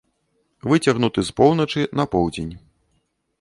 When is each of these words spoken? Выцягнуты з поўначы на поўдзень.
Выцягнуты 0.71 1.25
з 1.29 1.35
поўначы 1.41 1.85
на 2.01 2.07
поўдзень. 2.17 2.53